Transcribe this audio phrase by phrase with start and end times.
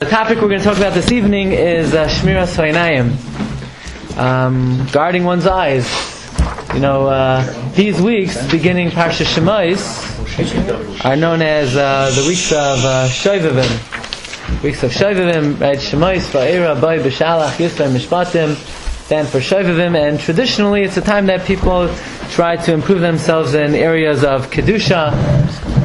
[0.00, 3.18] The topic we're going to talk about this evening is uh, Shmiras Hoinayim,
[4.16, 5.86] um, guarding one's eyes.
[6.72, 12.82] You know, uh, these weeks, beginning Parsha Shemais, are known as uh, the weeks of
[12.82, 13.08] uh.
[14.62, 15.76] Weeks of Shovavim, right?
[15.76, 21.44] Shemais, Va'era, Boy, B'Shalach, Yisrael, Mishpatim, then for Shovavim, and traditionally it's a time that
[21.44, 21.94] people
[22.30, 25.12] try to improve themselves in areas of Kedusha,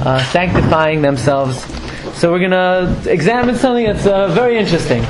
[0.06, 1.85] uh, sanctifying themselves.
[2.16, 5.04] So we're going to examine something that's uh, very interesting.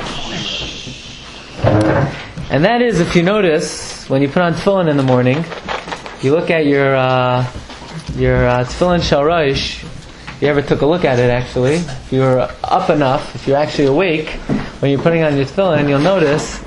[2.50, 5.44] And that is, if you notice, when you put on tefillin in the morning,
[6.20, 7.48] you look at your uh,
[8.16, 9.84] your uh, tefillin shel rosh.
[10.40, 11.30] You ever took a look at it?
[11.30, 14.28] Actually, if you're up enough, if you're actually awake,
[14.80, 16.58] when you're putting on your tefillin, you'll notice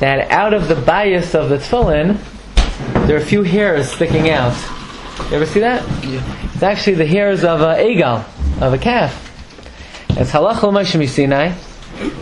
[0.00, 2.18] that out of the bayis of the tefillin,
[3.06, 4.56] there are a few hairs sticking out.
[5.28, 5.82] You ever see that?
[6.04, 6.50] Yeah.
[6.54, 8.24] It's actually the hairs of a egal,
[8.62, 9.31] of a calf.
[10.14, 11.52] It's halach l'moshe Sinai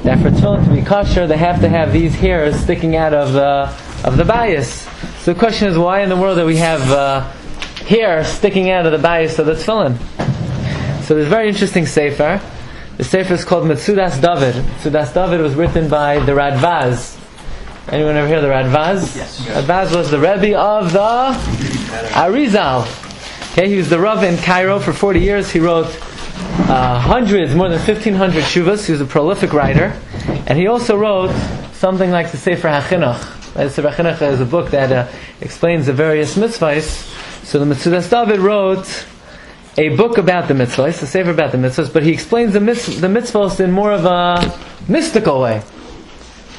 [0.03, 3.33] that for tefillin to be kosher, they have to have these hairs sticking out of
[3.33, 3.75] the
[4.05, 4.87] of the bayis.
[5.21, 7.29] So the question is, why in the world do we have uh,
[7.87, 9.99] hair sticking out of the bayis of the tefillin?
[11.05, 12.41] So there's a very interesting sefer.
[12.97, 14.63] The sefer is called Metzudas David.
[14.65, 17.19] Metzudas David was written by the Radvaz.
[17.89, 19.17] Anyone ever hear the Radvaz?
[19.17, 19.41] Yes.
[19.47, 21.33] Radvaz was the Rebbe of the
[22.13, 22.87] Arizal.
[23.53, 25.51] Okay, he was the Rav in Cairo for 40 years.
[25.51, 25.87] He wrote
[26.69, 28.87] uh, hundreds, more than 1,500 shuvas.
[28.87, 29.99] He was a prolific writer.
[30.47, 31.33] And he also wrote
[31.73, 33.55] something like the Sefer HaChinuch.
[33.55, 35.09] The Sefer HaChinuch is a book that uh,
[35.41, 37.45] explains the various mitzvahs.
[37.45, 39.07] So the Metzudas David wrote
[39.77, 43.01] a book about the mitzvahs, a sefer about the mitzvahs, but he explains the, mitz-
[43.01, 45.63] the mitzvahs in more of a mystical way.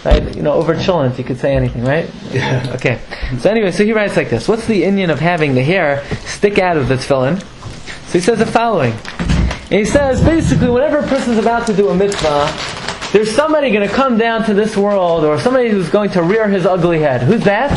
[0.04, 0.36] Right?
[0.36, 2.10] You know, over chillin, you could say anything, right?
[2.32, 2.66] Yeah.
[2.76, 3.00] Okay.
[3.40, 4.48] So anyway, so he writes like this.
[4.48, 7.40] What's the inyan of having the hair stick out of the tefillin?
[8.08, 8.94] So he says the following.
[9.72, 12.54] And he says, basically, whenever a person's about to do a mitzvah,
[13.14, 16.50] there's somebody going to come down to this world, or somebody who's going to rear
[16.50, 17.22] his ugly head.
[17.22, 17.70] Who's that?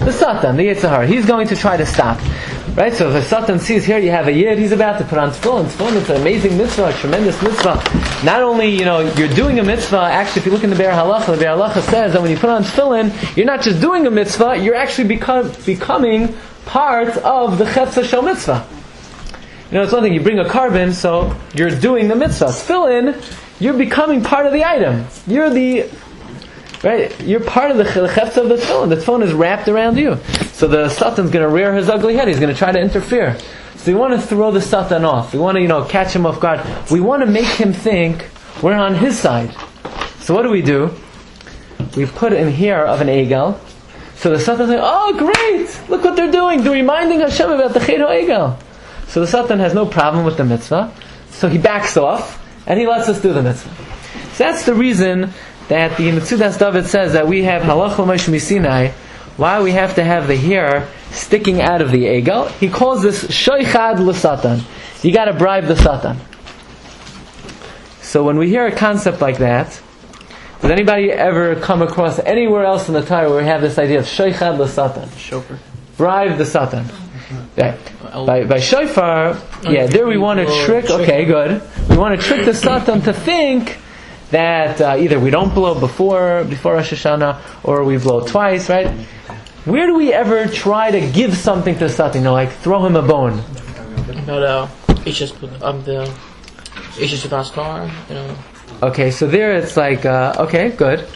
[0.00, 1.06] The Satan, the Yitzhahar.
[1.06, 2.18] He's going to try to stop.
[2.76, 2.92] Right?
[2.92, 5.30] So if a Satan sees here you have a Yid, he's about to put on
[5.30, 5.66] tefillin.
[5.66, 7.80] Tefillin is an amazing mitzvah, a tremendous mitzvah.
[8.24, 10.90] Not only, you know, you're doing a mitzvah, actually if you look in the Be'er
[10.90, 14.04] Halacha, the Be'er Halacha says that when you put on tefillin, you're not just doing
[14.08, 18.66] a mitzvah, you're actually become, becoming part of the Chetza Shel Mitzvah.
[19.70, 22.46] You know, it's one thing, you bring a korban, so you're doing the mitzvah.
[22.46, 25.06] Tefillin, you're becoming part of the item.
[25.26, 25.90] You're the,
[26.84, 28.90] right, you're part of the chefza of the tefillin.
[28.90, 30.18] The tefillin is wrapped around you.
[30.52, 32.28] So the satan's going to rear his ugly head.
[32.28, 33.36] He's going to try to interfere.
[33.74, 35.32] So we want to throw the satan off.
[35.32, 36.60] We want to, you know, catch him off guard.
[36.88, 38.28] We want to make him think
[38.62, 39.52] we're on his side.
[40.20, 40.94] So what do we do?
[41.96, 43.60] We put in here of an egal.
[44.14, 45.90] So the satan's like, oh great!
[45.90, 46.62] Look what they're doing.
[46.62, 48.58] They're reminding Hashem about the Chedo egal.
[49.08, 50.92] So the Satan has no problem with the mitzvah,
[51.30, 53.74] so he backs off and he lets us do the mitzvah.
[54.34, 55.30] So that's the reason
[55.68, 58.92] that the Metzudas David says that we have halach l'mosh misinai,
[59.36, 62.48] why we have to have the hair sticking out of the egal.
[62.48, 64.62] He calls this shoichad l'satan.
[65.02, 66.18] You got to bribe the Satan.
[68.02, 69.80] So when we hear a concept like that,
[70.60, 73.98] does anybody ever come across anywhere else in the Torah where we have this idea
[73.98, 75.08] of shoichad l'satan?
[75.16, 75.58] Shofar.
[75.96, 76.86] Bribe the Satan.
[77.56, 81.62] By, by shofar, yeah, there we want to trick, okay, good.
[81.88, 83.78] We want to trick the Satan to think
[84.30, 88.88] that uh, either we don't blow before, before Rosh Hashanah, or we blow twice, right?
[89.64, 92.20] Where do we ever try to give something to Satan?
[92.20, 93.42] You know, like throw him a bone.
[94.24, 94.68] But uh,
[95.04, 96.08] it's just um the
[96.98, 98.36] it's just about car, you know.
[98.82, 101.08] Okay, so there it's like, uh, okay, good.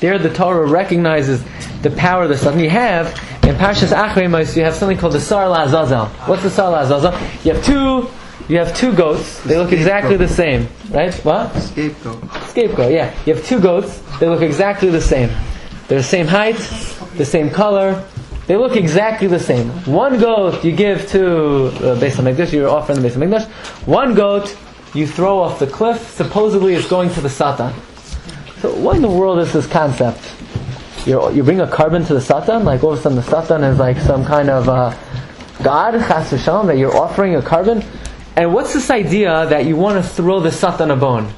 [0.00, 1.42] There the Torah recognizes
[1.82, 2.60] the power of the Satan.
[2.60, 6.08] You have, in Parshas Achrei you have something called the Se'ir La'azazel.
[6.26, 7.44] What's the Se'ir La'azazel?
[7.44, 8.08] You have two,
[8.52, 9.40] you have two goats.
[9.44, 11.14] They look exactly the same, right?
[11.24, 11.52] What?
[11.54, 12.32] Scapegoat.
[12.48, 13.14] Scapegoat, yeah.
[13.24, 14.02] You have two goats.
[14.18, 15.28] They look exactly the same.
[15.86, 16.56] They're the same height,
[17.14, 18.04] the same color.
[18.48, 19.68] They look exactly the same.
[19.86, 22.52] One goat you give to uh, Beis Hamikdash.
[22.52, 23.46] You're offering the Beis Hamikdash.
[23.86, 24.56] One goat
[24.92, 26.00] you throw off the cliff.
[26.10, 27.72] Supposedly it's going to the Satan.
[28.60, 30.32] So what in the world is this concept?
[31.06, 33.62] You you bring a korban to the Satan, like all of a sudden the Satan
[33.62, 34.90] is like some kind of uh,
[35.62, 37.84] God, Chas v'shalom, that you're offering a korban.
[38.34, 41.32] And what's this idea that you want to throw the Satan a bone?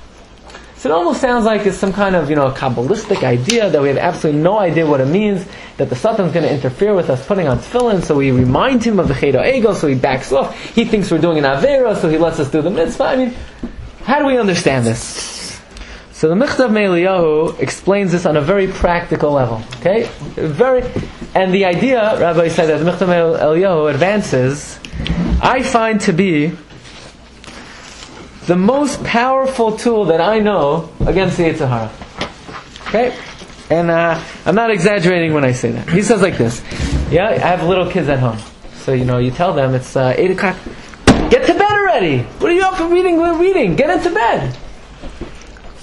[0.76, 3.82] So it almost sounds like it's some kind of, you know, a Kabbalistic idea that
[3.82, 5.44] we have absolutely no idea what it means,
[5.76, 8.98] that the Satan's going to interfere with us putting on tefillin, so we remind him
[8.98, 10.56] of the Chedo Ego, so he backs off.
[10.74, 13.04] He thinks we're doing an Avera, so he lets us do the mitzvah.
[13.04, 13.34] I mean,
[14.04, 15.37] how do we understand this?
[16.18, 19.62] So the Michtav Me'eliyahu explains this on a very practical level.
[19.76, 20.10] Okay?
[20.34, 20.82] Very,
[21.32, 24.80] and the idea, Rabbi said that the Michtav Me'eliyahu advances,
[25.40, 26.50] I find to be
[28.46, 31.88] the most powerful tool that I know against the Yetzer
[32.88, 33.16] Okay?
[33.70, 35.88] And uh, I'm not exaggerating when I say that.
[35.88, 36.64] He says like this.
[37.12, 38.40] Yeah, I have little kids at home.
[38.78, 40.56] So, you know, you tell them it's uh, 8 o'clock.
[41.30, 42.22] Get to bed already!
[42.40, 43.18] What are you up for reading?
[43.18, 43.76] We're reading.
[43.76, 44.58] Get into bed.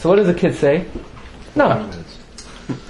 [0.05, 0.85] So what does the kid say?
[1.55, 1.89] No.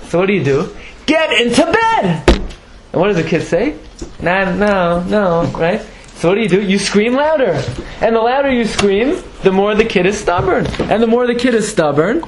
[0.10, 0.76] So what do you do?
[1.06, 2.28] Get into bed!
[2.28, 3.78] And what does the kid say?
[4.22, 5.80] Nah, no, no, right?
[6.16, 6.62] So what do you do?
[6.62, 7.64] You scream louder.
[8.02, 10.68] And the louder you scream, the more the kid is stubborn.
[10.92, 12.22] And the more the kid is stubborn,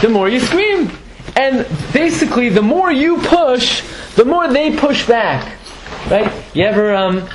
[0.00, 0.90] the more you scream.
[1.36, 3.84] And basically, the more you push,
[4.16, 5.56] the more they push back.
[6.10, 6.32] Right?
[6.52, 7.28] You ever, um,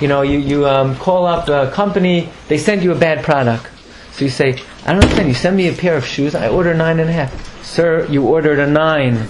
[0.00, 3.66] you know, you, you um, call up a company, they send you a bad product.
[4.12, 6.74] So you say, I don't understand, you send me a pair of shoes, I order
[6.74, 7.64] nine and a half.
[7.64, 9.28] Sir, you ordered a nine.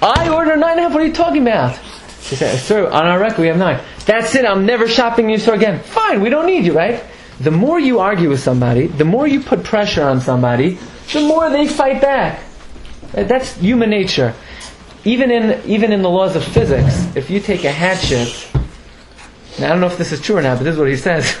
[0.00, 1.76] I ordered nine and a half, what are you talking about?
[1.76, 3.80] He said, Sir, on our record we have nine.
[4.06, 5.80] That's it, I'm never shopping in your store again.
[5.80, 7.02] Fine, we don't need you, right?
[7.40, 10.78] The more you argue with somebody, the more you put pressure on somebody,
[11.12, 12.40] the more they fight back.
[13.14, 14.34] Uh, that's human nature.
[15.04, 18.43] Even in even in the laws of physics, if you take a hatchet,
[19.58, 20.96] now I don't know if this is true or not, but this is what he
[20.96, 21.38] says.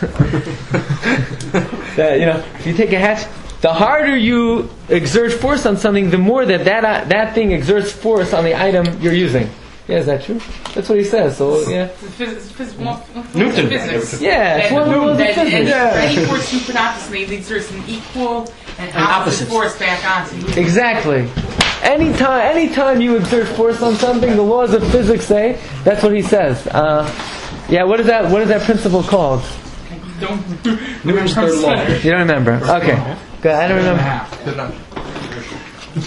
[1.96, 3.28] that, you know, if you take a hatchet,
[3.60, 7.90] the harder you exert force on something, the more that that, uh, that thing exerts
[7.92, 9.48] force on the item you're using.
[9.88, 10.40] Yeah, is that true?
[10.74, 11.36] That's what he says.
[11.36, 11.88] So yeah.
[11.88, 13.68] Phys- phys- more- more Newton.
[13.68, 14.20] Physics.
[14.20, 16.16] Yeah, it's That- one of the laws of that- and physics.
[16.18, 18.98] Any force you put opposite it exerts an equal and opposite
[19.44, 19.48] opposite.
[19.48, 20.62] force back onto you.
[20.62, 21.28] Exactly.
[21.82, 26.22] Anytime, anytime you exert force on something, the laws of physics say that's what he
[26.22, 26.66] says.
[26.68, 27.06] Uh,
[27.74, 28.30] yeah, what is that?
[28.30, 29.42] What is that principle called?
[30.20, 30.40] Don't
[31.04, 31.74] Newton's third law.
[31.88, 32.52] You don't remember?
[32.52, 33.50] Okay, good.
[33.50, 34.76] I don't remember.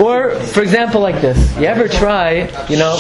[0.02, 1.38] Or, for example, like this.
[1.58, 2.48] You ever try?
[2.70, 2.96] You know,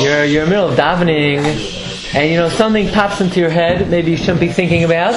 [0.00, 3.90] you're you're in the middle of davening, and you know something pops into your head.
[3.90, 5.16] Maybe you shouldn't be thinking about.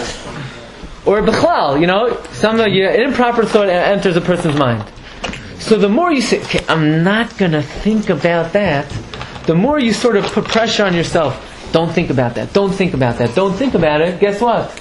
[1.06, 4.84] Or bichlal, you know, some of your improper thought enters a person's mind.
[5.60, 8.90] So the more you say, okay, I'm not going to think about that,
[9.46, 11.53] the more you sort of put pressure on yourself.
[11.74, 12.54] Don't think about that.
[12.54, 13.34] Don't think about that.
[13.34, 14.20] Don't think about it.
[14.20, 14.80] Guess what?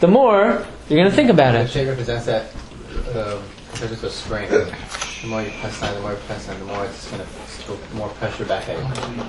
[0.00, 1.70] The more you're going to think about The it.
[1.70, 2.50] shape represents that
[3.14, 3.38] uh,
[3.82, 4.48] a spring.
[4.50, 7.28] The more you press on, the more you press on, the more it's going to
[7.66, 9.24] put more pressure back at you.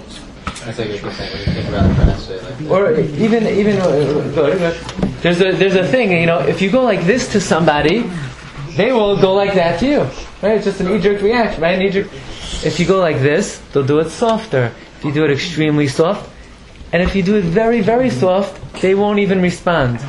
[0.63, 2.39] That's like a good thing when you think about it financially.
[2.39, 4.73] Like, Or even even uh,
[5.21, 6.11] there's a there's a thing.
[6.13, 8.09] You know, if you go like this to somebody,
[8.77, 9.99] they will go like that to you.
[10.41, 10.55] Right?
[10.55, 11.77] It's just an knee-jerk reaction, right?
[11.77, 12.07] Knee-jerk.
[12.63, 14.71] If you go like this, they'll do it softer.
[14.97, 16.29] If you do it extremely soft,
[16.93, 19.99] and if you do it very very soft, they won't even respond.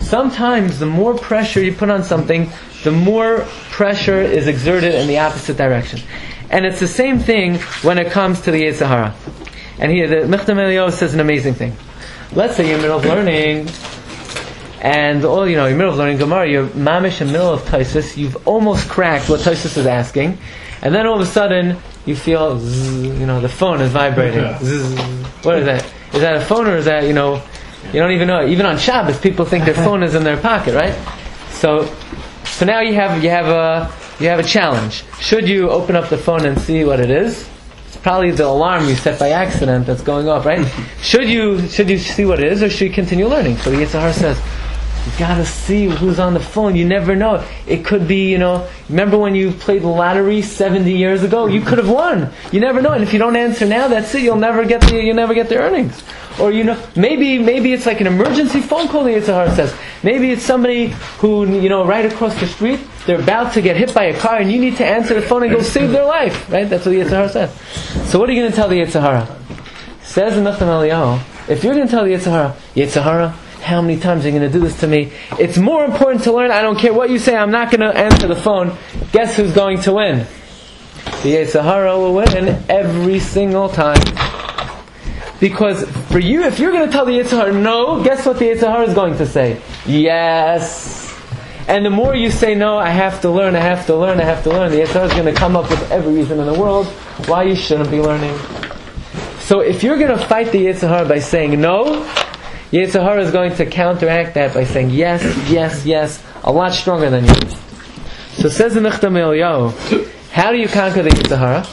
[0.00, 2.50] Sometimes the more pressure you put on something,
[2.84, 6.00] the more pressure is exerted in the opposite direction.
[6.50, 9.14] And it's the same thing when it comes to the Yetzer Hara.
[9.78, 11.74] And here, the Michtav Me'eliyahu says an amazing thing.
[12.32, 13.68] Let's say you're in the middle of learning,
[14.80, 17.32] and all you know, you're in the middle of learning Gemara, you're mamish in the
[17.32, 20.38] middle of Taisus, you've almost cracked what Taisus is asking,
[20.82, 24.44] and then all of a sudden you feel, zzz, you know, the phone is vibrating.
[24.58, 24.98] Zzz.
[25.44, 25.84] What is that?
[26.14, 27.42] Is that a phone or is that, you know,
[27.92, 28.46] you don't even know.
[28.46, 30.94] Even on Shabbos, people think their phone is in their pocket, right?
[31.50, 31.92] So,
[32.44, 35.04] so now you have you have a you have a challenge.
[35.20, 37.48] Should you open up the phone and see what it is?
[37.86, 40.66] It's probably the alarm you set by accident that's going off, right?
[41.02, 43.56] should you should you see what it is, or should you continue learning?
[43.58, 44.40] So the Yitzhar says,
[45.06, 46.74] you gotta see who's on the phone.
[46.76, 47.46] You never know.
[47.66, 51.46] It could be, you know, remember when you played the lottery 70 years ago?
[51.46, 52.32] You could have won.
[52.52, 52.92] You never know.
[52.92, 54.22] And if you don't answer now, that's it.
[54.22, 56.02] You'll never get the, you'll never get the earnings.
[56.40, 59.74] Or, you know, maybe, maybe it's like an emergency phone call the Yitzhar says.
[60.02, 60.86] Maybe it's somebody
[61.18, 64.38] who, you know, right across the street, they're about to get hit by a car
[64.38, 66.50] and you need to answer the phone and go save their life.
[66.50, 66.68] Right?
[66.68, 67.52] That's what the Yitzhar says.
[68.10, 69.42] So what are you going to tell the Yitzhar?
[70.02, 74.28] Says Michtav Me'eliyahu, if you're going to tell the Yitzhar, Yitzhar, how many times are
[74.28, 75.10] you going to do this to me?
[75.38, 76.50] It's more important to learn.
[76.50, 77.34] I don't care what you say.
[77.34, 78.76] I'm not going to answer the phone.
[79.10, 80.26] Guess who's going to win?
[81.22, 84.00] The Yetzer Hara will win every single time.
[85.40, 88.44] Because for you, if you're going to tell the Yetzer Hara no, guess what the
[88.44, 89.60] Yetzer Hara is going to say?
[89.86, 91.18] Yes.
[91.66, 94.24] And the more you say no, I have to learn, I have to learn, I
[94.24, 96.46] have to learn, the Yetzer Hara is going to come up with every reason in
[96.46, 96.86] the world
[97.26, 98.38] why you shouldn't be learning.
[99.40, 102.04] So if you're going to fight the Yetzer Hara by saying no,
[102.74, 107.08] Yetzer Hara is going to counteract that by saying yes, yes, yes, a lot stronger
[107.08, 107.34] than you.
[108.32, 111.64] So says the Eliyahu, how do you conquer the Yetzer Hara?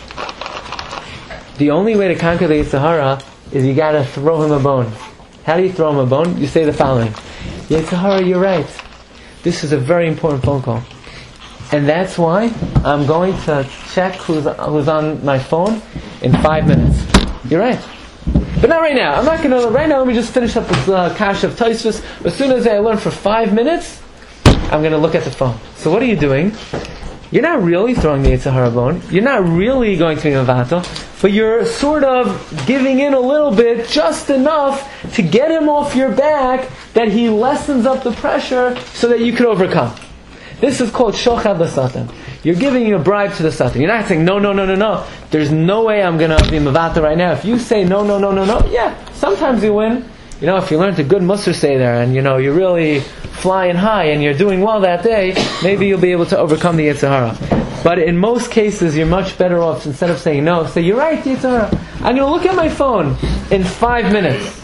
[1.57, 3.19] The only way to conquer the Yetzer Hara
[3.51, 4.93] is you gotta throw him a bone.
[5.43, 6.37] How do you throw him a bone?
[6.37, 7.11] You say the following.
[7.67, 8.67] Yetzer Hara, you're right.
[9.41, 10.83] This is a very important phone call.
[11.71, 12.53] And that's why
[12.85, 15.81] I'm going to check who's, who's on my phone
[16.21, 17.03] in five minutes.
[17.49, 17.83] You're right.
[18.61, 19.15] But not right now.
[19.15, 19.69] I'm not going to.
[19.69, 22.03] Right now, let me just finish up this uh, cache of Taisvis.
[22.23, 23.99] As soon as I learn for five minutes,
[24.45, 25.57] I'm going to look at the phone.
[25.77, 26.53] So what are you doing?
[27.31, 29.01] You're not really throwing the Yetzer Hara bone.
[29.09, 30.83] You're not really going to be Mavato,
[31.23, 35.95] but you're sort of giving in a little bit, just enough to get him off
[35.95, 39.95] your back that he lessens up the pressure so that you could overcome.
[40.61, 42.07] This is called Shochad the Satan.
[42.43, 43.81] You're giving a bribe to the Satan.
[43.81, 45.07] You're not saying, no, no, no, no, no.
[45.31, 47.31] There's no way I'm going to be Mavata right now.
[47.31, 50.07] If you say, no, no, no, no, no, yeah, sometimes you win.
[50.39, 53.75] You know, if you learned a good Musar Seder and, you know, you're really flying
[53.75, 57.09] high and you're doing well that day, maybe you'll be able to overcome the Yetzer
[57.09, 57.81] Hara.
[57.83, 61.23] But in most cases, you're much better off, instead of saying no, say, you're right,
[61.23, 61.69] Yetzer Hara.
[61.95, 63.17] I'm going to look at my phone
[63.49, 64.61] in five minutes.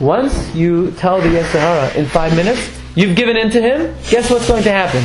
[0.00, 4.30] Once you tell the Yetzer Hara in five minutes, you've given in to him, guess
[4.30, 5.04] what's going to happen?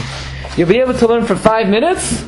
[0.58, 2.22] You'll be able to learn for five minutes,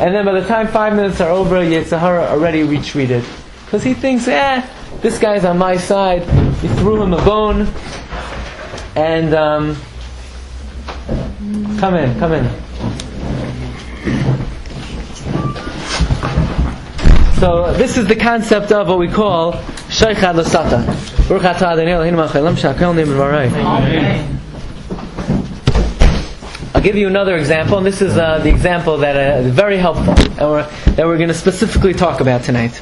[0.00, 3.24] and then by the time five minutes are over, Yetzer Hara already retreated.
[3.64, 4.66] Because he thinks, eh,
[5.00, 6.22] this guy's on my side.
[6.62, 7.68] You threw him a bone.
[8.94, 9.76] And, um,
[11.78, 12.66] come in, come in.
[17.38, 19.52] So this is the concept of what we call
[22.94, 24.35] name v'varei.
[26.86, 30.14] Give you another example, and this is uh, the example that uh, is very helpful,
[30.14, 32.80] that we're going to specifically talk about tonight.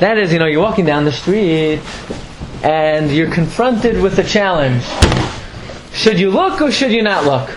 [0.00, 1.80] That is, you know, you're walking down the street,
[2.64, 4.82] and you're confronted with a challenge.
[5.92, 7.56] Should you look or should you not look?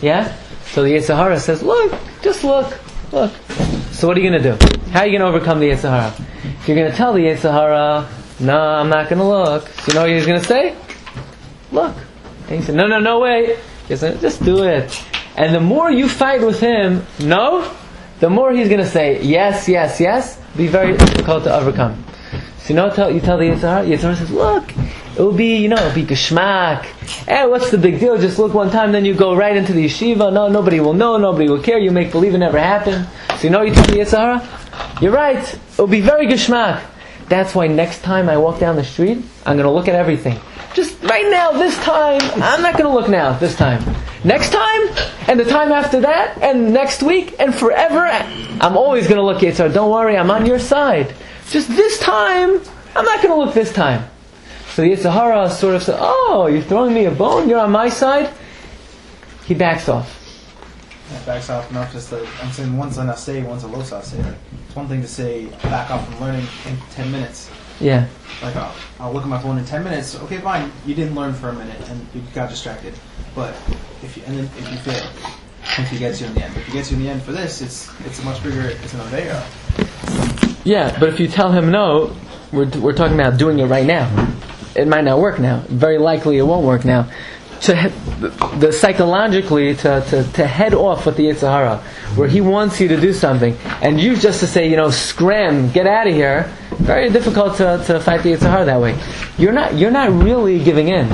[0.00, 0.34] Yeah?
[0.68, 2.78] So the Yetzer Hara says, look, just look,
[3.12, 3.30] look.
[3.92, 4.90] So what are you going to do?
[4.90, 6.14] How are you going to overcome the Yetzer Hara?
[6.66, 8.08] You're going to tell the Yetzer Hara,
[8.40, 9.68] no, I'm not going to look.
[9.68, 10.74] So you know what he's going to say?
[11.72, 11.94] Look.
[12.48, 13.58] And he said, no, no, no, wait.
[13.88, 15.02] He said, just do it.
[15.36, 17.74] And the more you fight with him, no,
[18.20, 22.04] the more he's going to say, yes, yes, yes, be very difficult to overcome.
[22.58, 25.56] So you know, tell, you tell the Yetzer Hara, Yitzhahara says, look, it will be,
[25.56, 26.86] you know, it'll be geschmack.
[27.26, 28.18] Eh, what's the big deal?
[28.18, 30.32] Just look one time, then you go right into the yeshiva.
[30.32, 31.78] No, nobody will know, nobody will care.
[31.78, 33.08] You make believe it never happened.
[33.36, 35.42] So you know, you tell the Yetzer Hara, you're right.
[35.72, 36.82] It'll be very geschmack.
[37.28, 40.38] That's why next time I walk down the street, I'm going to look at everything.
[40.74, 43.82] Just right now, this time, I'm not going to look now, this time.
[44.24, 44.88] Next time,
[45.28, 48.06] and the time after that, and next week, and forever,
[48.60, 49.72] I'm always going to look at Yetzer Hara.
[49.72, 51.14] Don't worry, I'm on your side.
[51.48, 52.60] Just this time,
[52.94, 54.08] I'm not going to look this time.
[54.74, 57.48] So the Yetzer Hara sort of said, Oh, you're throwing me a bone?
[57.48, 58.32] You're on my side?
[59.46, 60.14] He backs off.
[61.24, 64.36] Backs off enough just to, I'm saying once an say, one's a los say.
[64.66, 67.50] It's one thing to say back off from learning in 10 minutes.
[67.80, 68.06] Yeah.
[68.42, 70.16] Like, I'll, I'll look at my phone in 10 minutes.
[70.22, 70.70] Okay, fine.
[70.86, 72.94] You didn't learn for a minute and you got distracted.
[73.34, 73.54] But
[74.02, 75.10] if you, and then if you fail,
[75.78, 76.56] if he gets you in the end.
[76.56, 78.94] If he gets you in the end for this, it's it's a much bigger, it's
[78.94, 79.44] an Aveira.
[80.64, 82.16] Yeah, but if you tell him no,
[82.52, 84.08] we're, we're talking about doing it right now.
[84.74, 85.60] It might not work now.
[85.68, 87.10] Very likely it won't work now.
[87.62, 87.88] To he-
[88.58, 91.78] the psychologically to, to, to head off with the Yetzer Hara,
[92.16, 95.70] where he wants you to do something, and you just to say, you know, scram,
[95.70, 96.52] get out of here.
[96.78, 98.98] Very difficult to, to fight the Yetzer Hara that way.
[99.36, 101.08] You're not you're not really giving in.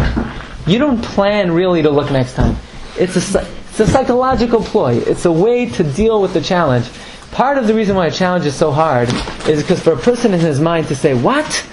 [0.67, 2.57] You don't plan really to look next time.
[2.99, 4.99] It's a it's a psychological ploy.
[4.99, 6.89] It's a way to deal with the challenge.
[7.33, 9.09] Part of the reason why a challenge is so hard
[9.49, 11.67] is because for a person in his mind to say, "What?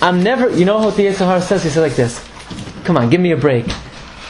[0.00, 1.62] I'm never." You know what the Yetzer Hara says?
[1.62, 2.24] He says like this:
[2.84, 3.66] "Come on, give me a break.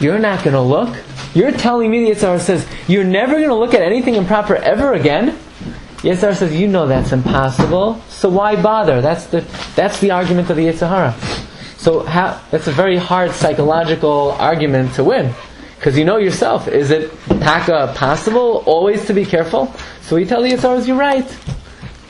[0.01, 0.97] You're not going to look.
[1.35, 4.57] You're telling me the Yetzer Hara says you're never going to look at anything improper
[4.57, 5.39] ever again."
[5.99, 8.03] Yetzer Hara says, "You know that's impossible.
[8.25, 9.45] So why bother?" That's the
[9.77, 11.13] that's the argument of the Yetzer Hara.
[11.77, 15.35] So how, that's a very hard psychological argument to win.
[15.77, 19.71] Because you know yourself, is it taka possible always to be careful?
[20.01, 21.29] So you tell the Yisraelis, you're right.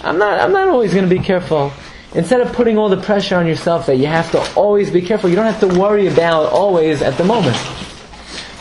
[0.03, 1.73] I'm not, I'm not always going to be careful.
[2.15, 5.29] Instead of putting all the pressure on yourself that you have to always be careful,
[5.29, 7.57] you don't have to worry about always at the moment.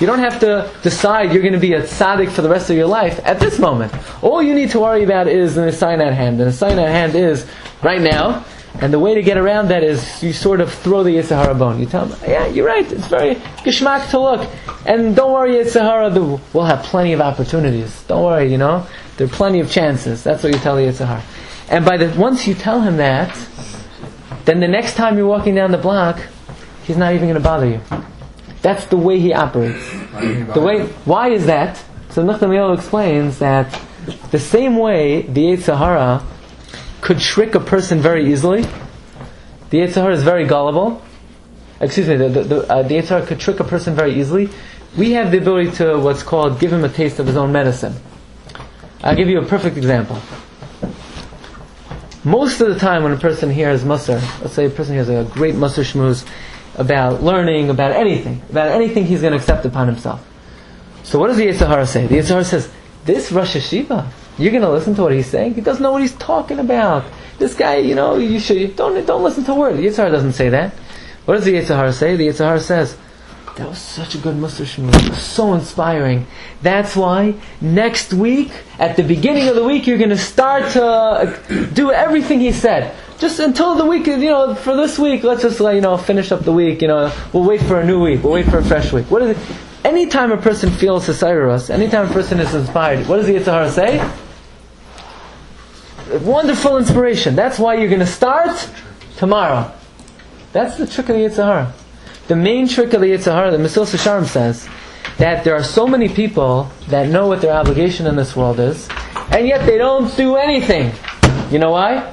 [0.04, 2.76] You don't have to decide you're going to be a tzaddik for the rest of
[2.76, 3.94] your life at this moment.
[4.22, 6.42] All you need to worry about is an sign at hand.
[6.42, 7.48] And the sign at hand is
[7.82, 8.44] right now.
[8.82, 11.56] And the way to get around that is you sort of throw the Yetzer Hara
[11.56, 11.80] bone.
[11.80, 12.92] You tell them, yeah, you're right.
[12.92, 14.50] It's very geschmack to look.
[14.86, 16.10] And don't worry, Yetzer Hara,
[16.52, 18.04] we'll have plenty of opportunities.
[18.04, 18.86] Don't worry, you know.
[19.16, 20.22] There are plenty of chances.
[20.22, 21.24] That's what you tell the Yetzer Hara.
[21.70, 23.34] And by the, once you tell him that,
[24.44, 26.20] then the next time you're walking down the block,
[26.84, 27.80] he's not even going to bother you.
[28.64, 29.92] That's the way he operates.
[29.92, 31.78] The way, why is that?
[32.12, 33.80] So Nachman explains that
[34.32, 36.26] the same way the Yetzer Hara
[37.02, 38.62] could trick a person very easily,
[39.70, 41.02] the Yetzer Hara is very gullible.
[41.82, 44.50] Excuse me, the, the, the, uh, the Yetzer Hara could trick a person very easily.
[44.98, 47.96] We have the ability to what's called give him a taste of his own medicine.
[49.04, 50.22] I'll give you a perfect example.
[52.24, 55.26] Most of the time when a person hears Musar, let's say a person hears a
[55.34, 56.26] great Musar shmooze,
[56.76, 60.28] about learning, about anything, about anything he's going to accept upon himself.
[61.04, 62.08] So what does the Yetzer Hara say?
[62.08, 62.72] The Yetzer Hara says,
[63.06, 65.56] this Rosh Hayeshiva, you're going to listen to what he's saying?
[65.56, 67.04] He doesn't know what he's talking about.
[67.38, 69.78] This guy, you know, you should, don't, don't listen to a word.
[69.78, 70.74] The Yetzer Hara doesn't say that.
[71.26, 72.16] What does the Yetzer Hara say?
[72.16, 72.98] The Yetzer Hara says,
[73.58, 75.14] that was such a good Musar Shmuel.
[75.14, 76.26] So inspiring.
[76.64, 80.84] That's why next week, at the beginning of the week, you're going to start to
[80.84, 82.96] uh, do everything he said.
[83.24, 86.42] Just until the week, you know, for this week, let's just, you know, finish up
[86.42, 86.82] the week.
[86.82, 88.22] You know, we'll wait for a new week.
[88.22, 89.10] We'll wait for a fresh week.
[89.10, 89.56] What is it?
[89.86, 93.72] Anytime a person feels Hesirus, anytime a person is inspired, what does the Yetzer Hara
[93.72, 94.12] say?
[96.20, 97.34] Wonderful inspiration.
[97.34, 98.70] That's why you're going to start
[99.16, 99.72] tomorrow.
[100.52, 101.74] That's the trick of the Yetzer Hara.
[102.28, 104.68] The main trick of the Yetzer Hara, the Mesilas Yesharim says,
[105.18, 108.90] that there are so many people that know what their obligation in this world is,
[109.32, 110.92] and yet they don't do anything.
[111.50, 112.13] You know why?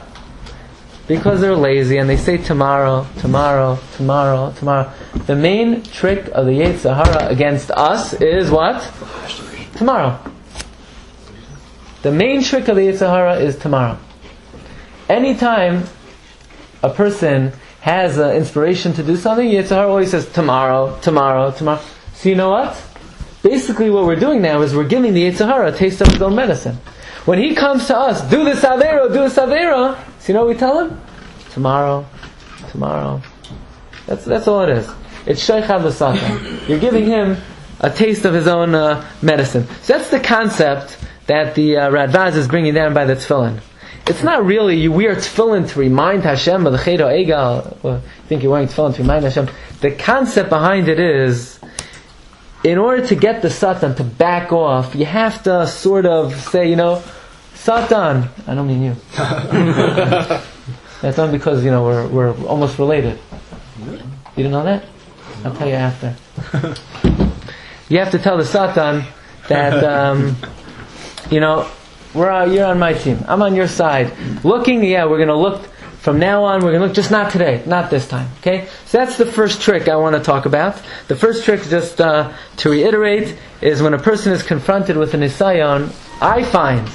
[1.11, 4.93] Because they're lazy and they say tomorrow, tomorrow, tomorrow, tomorrow.
[5.27, 8.81] The main trick of the Yetzer Hara against us is what?
[9.75, 10.21] Tomorrow.
[12.03, 13.99] The main trick of the Yetzer Hara is tomorrow.
[15.09, 15.83] Anytime
[16.81, 21.81] a person has an inspiration to do something, Yetzer Hara always says tomorrow, tomorrow, tomorrow.
[22.15, 22.81] So you know what?
[23.43, 26.23] Basically what we're doing now is we're giving the Yetzer Hara a taste of his
[26.23, 26.77] own medicine.
[27.25, 29.99] When he comes to us, do this Avera, do this Avera,
[30.31, 31.01] you know what we tell him?
[31.51, 32.07] Tomorrow,
[32.71, 33.21] tomorrow.
[34.07, 34.89] That's, that's all it is.
[35.27, 36.69] It's Sheikhad L'Satan.
[36.69, 37.37] You're giving him
[37.81, 39.67] a taste of his own uh, medicine.
[39.83, 43.61] So that's the concept that the uh, Radbaz is bringing down by the tefillin.
[44.07, 47.77] It's not really you wear tefillin to remind Hashem of the Chedo Egal.
[47.83, 49.49] Well, you think you're wearing tefillin to remind Hashem.
[49.81, 51.59] The concept behind it is,
[52.63, 56.71] in order to get the Satan to back off, you have to sort of say,
[56.71, 57.03] you know,
[57.61, 58.27] Satan.
[58.47, 58.97] I don't mean you.
[61.03, 63.19] That's only because you know we're we're almost related.
[63.87, 63.99] You
[64.35, 64.85] didn't know that?
[65.45, 66.17] I'll tell you after.
[67.91, 69.05] you have to tell the Satan
[69.49, 70.37] that um,
[71.31, 71.71] you know
[72.15, 73.23] we're uh, you're on my team.
[73.29, 74.17] I'm on your side.
[74.43, 75.67] Looking, yeah, we're going to look
[76.01, 76.65] from now on.
[76.65, 78.31] We're going to look just not today, not this time.
[78.39, 80.81] Okay, so that's the first trick I want to talk about.
[81.09, 85.21] The first trick, just uh, to reiterate, is when a person is confronted with an
[85.21, 85.95] isayon.
[86.23, 86.89] I find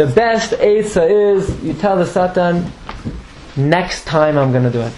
[0.00, 2.72] the best Eitzah is you tell the Satan,
[3.54, 4.94] next time I'm going to do it.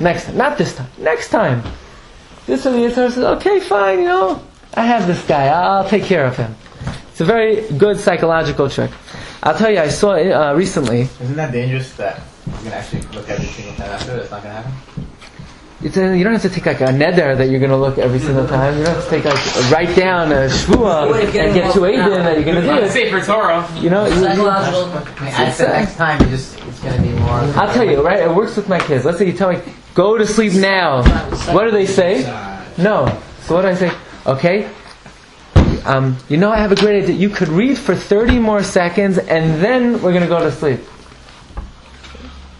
[0.00, 0.88] Next time, not this time.
[0.96, 1.62] Next time.
[2.46, 4.42] This one the Yitzhar says, okay, fine, you know,
[4.72, 5.48] I have this guy.
[5.48, 6.56] I'll take care of him.
[7.10, 8.90] It's a very good psychological trick.
[9.42, 11.02] I'll tell you, I saw it uh, recently.
[11.20, 14.16] Isn't that dangerous that you're gonna actually look at every single time after?
[14.16, 15.06] That's not gonna happen.
[15.84, 17.98] It's a, you don't have to take like a neder that you're going to look
[17.98, 18.78] every single time.
[18.78, 22.34] You don't have to take like write down a shvua and get to Aiden that
[22.36, 22.90] you're going to do it.
[22.90, 23.68] Sefer Torah.
[23.78, 25.14] You know, you- you- Psychological.
[25.20, 27.28] I I said next time you just it's gonna be more.
[27.60, 28.20] I'll tell you, right?
[28.20, 29.04] It works with my kids.
[29.04, 29.60] Let's say you tell me,
[29.94, 31.02] go to sleep now.
[31.52, 32.22] What do they say?
[32.78, 33.06] No.
[33.42, 33.92] So what do I say?
[34.26, 34.68] Okay.
[35.84, 37.14] Um, you know, I have a great idea.
[37.14, 40.80] You could read for 30 more seconds, and then we're going to go to sleep.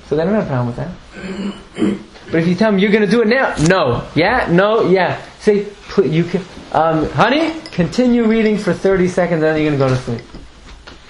[0.09, 1.99] So they don't have a problem with that.
[2.27, 5.21] But if you tell them you're going to do it now, no, yeah, no, yeah.
[5.41, 5.67] Say,
[6.03, 9.89] you can, um, honey, continue reading for 30 seconds, and then you're going to go
[9.95, 10.23] to sleep.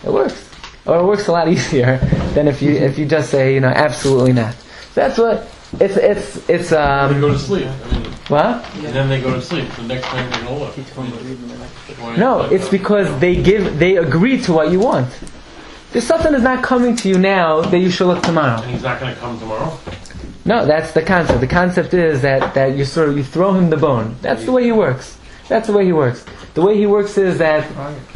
[0.05, 0.51] It works,
[0.87, 1.99] or it works a lot easier
[2.35, 4.55] than if you if you just say, you know, absolutely not.
[4.95, 5.49] That's what
[5.81, 7.67] it's it's it's They um go to sleep.
[7.67, 8.65] I mean, what?
[8.77, 9.69] and then they go to sleep.
[9.77, 10.75] The next time they're gonna look.
[11.99, 15.09] Why- No, it's because they give they agree to what you want.
[15.93, 18.61] There's something is not coming to you now that you should look tomorrow.
[18.61, 19.79] And he's not gonna come tomorrow.
[20.45, 21.41] No, that's the concept.
[21.41, 24.17] The concept is that, that you sort of you throw him the bone.
[24.21, 25.19] That's the way he works.
[25.49, 26.25] That's the way he works.
[26.55, 27.67] The way he works is that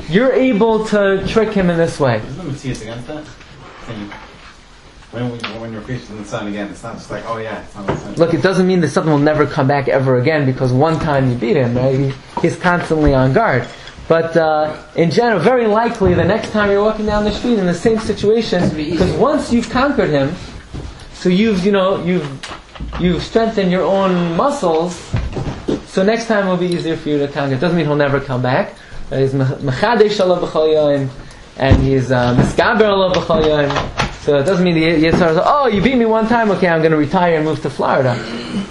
[0.09, 2.17] you're able to trick him in this way.
[2.19, 3.25] Isn't the Matthias against that?
[5.11, 7.75] When, we, when you're preaching the sun again, it's not just like, oh yeah, it's
[7.75, 8.15] not the sun.
[8.17, 11.31] Look, it doesn't mean that something will never come back ever again because one time
[11.31, 11.99] you beat him, right?
[11.99, 12.13] He,
[12.43, 13.67] he's constantly on guard.
[14.07, 17.67] But uh, in general, very likely the next time you're walking down the street in
[17.67, 20.35] the same situation, because once you've conquered him,
[21.19, 22.29] so you've you know you've
[23.01, 24.97] you've strengthened your own muscles.
[25.87, 27.55] So next time it will be easier for you to conquer.
[27.57, 28.75] It doesn't mean he'll never come back.
[29.11, 31.11] Uh, He's mechadesh Allah b'chol
[31.57, 34.09] and he's uh, miskaber Allah b'chol.
[34.23, 36.81] So it doesn't mean the Yitzhar says, oh, you beat me one time, okay, I'm
[36.81, 38.15] going to retire and move to Florida.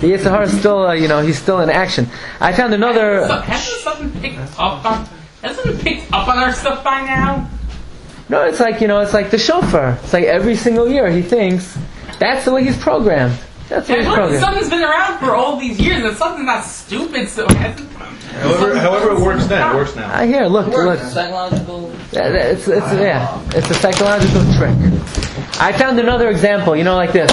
[0.02, 2.08] The Yitzhar is still, uh, you know, he's still in action.
[2.40, 3.26] I found another.
[3.26, 5.10] Hasn't something picked up on?
[5.42, 7.50] Hasn't it picked up on our stuff by now?
[8.30, 9.98] No, it's like, you know, it's like the shofar.
[10.04, 11.76] It's like every single year he thinks
[12.20, 13.38] that's the way he's programmed.
[13.70, 14.44] That's the way he's Look, programmed.
[14.44, 17.92] something's been around for all these years, and something's not stupid, so it hasn't.
[17.92, 20.14] However, however it works now, it works now.
[20.14, 21.00] I hear, look, look.
[21.00, 21.92] Psychological.
[22.12, 24.76] Yeah, It's, it's, yeah, it's a psychological trick.
[25.60, 27.32] I found another example, you know, like this.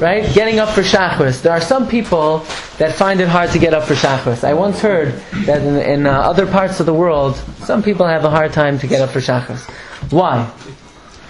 [0.00, 0.24] right?
[0.34, 1.40] Getting up for Shacharis.
[1.42, 2.38] There are some people
[2.78, 4.42] that find it hard to get up for Shacharis.
[4.44, 5.12] I once heard
[5.44, 8.78] that in, in uh, other parts of the world, some people have a hard time
[8.80, 9.70] to get up for Shacharis.
[10.10, 10.50] Why?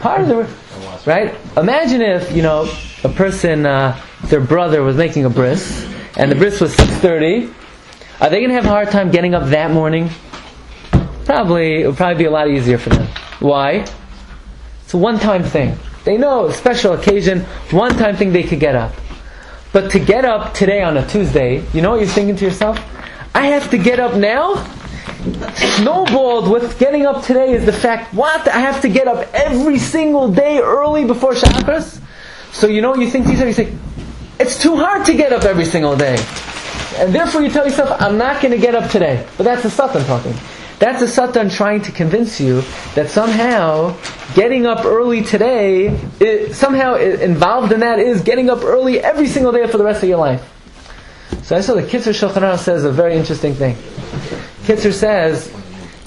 [0.00, 0.48] Part of the
[1.06, 1.34] right.
[1.56, 2.72] Imagine if you know
[3.04, 5.86] a person, uh, their brother was making a bris,
[6.16, 7.52] and the bris was six thirty.
[8.20, 10.10] Are they going to have a hard time getting up that morning?
[11.24, 13.06] Probably, it would probably be a lot easier for them.
[13.40, 13.86] Why?
[14.84, 15.78] It's a one-time thing.
[16.04, 18.92] They know special occasion, one-time thing they could get up.
[19.72, 22.78] But to get up today on a Tuesday, you know what you're thinking to yourself?
[23.34, 24.66] I have to get up now?
[25.76, 28.48] Snowballed with getting up today is the fact, what?
[28.48, 32.00] I have to get up every single day early before Shabbos?
[32.52, 33.48] So you know you think to yourself?
[33.48, 33.78] You say,
[34.38, 36.16] it's too hard to get up every single day.
[36.96, 39.26] And therefore you tell yourself, I'm not going to get up today.
[39.36, 40.34] But that's the Satan talking.
[40.78, 42.62] That's the Satan trying to convince you
[42.94, 43.96] that somehow
[44.34, 49.52] getting up early today, it, somehow involved in that is getting up early every single
[49.52, 50.46] day for the rest of your life.
[51.42, 53.76] So I saw the Kitzur Shulchan says a very interesting thing.
[54.62, 55.52] Kitzur says